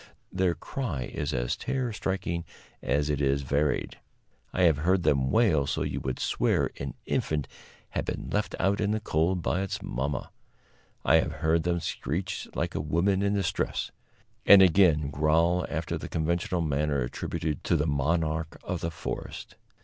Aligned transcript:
Their 0.31 0.55
cry 0.55 1.03
is 1.13 1.31
as 1.31 1.55
terror 1.55 1.93
striking 1.93 2.43
as 2.81 3.07
it 3.07 3.21
is 3.21 3.43
varied. 3.43 3.99
I 4.51 4.63
have 4.63 4.77
heard 4.77 5.03
them 5.03 5.29
wail 5.29 5.67
so 5.67 5.83
you 5.83 5.99
would 5.99 6.17
swear 6.17 6.71
an 6.79 6.95
infant 7.05 7.47
had 7.91 8.05
been 8.05 8.27
left 8.31 8.55
out 8.59 8.81
in 8.81 8.89
the 8.89 8.99
cold 8.99 9.43
by 9.43 9.61
its 9.61 9.79
mamma; 9.83 10.31
I 11.05 11.17
have 11.17 11.33
heard 11.45 11.61
them 11.61 11.81
screech 11.81 12.47
like 12.55 12.73
a 12.73 12.81
woman 12.81 13.21
in 13.21 13.35
distress; 13.35 13.91
and, 14.43 14.63
again, 14.63 15.11
growl 15.11 15.67
after 15.69 15.99
the 15.99 16.09
conventional 16.09 16.61
manner 16.61 17.01
attributed 17.01 17.63
to 17.65 17.75
the 17.75 17.85
monarch 17.85 18.57
of 18.63 18.81
the 18.81 18.89
forest. 18.89 19.53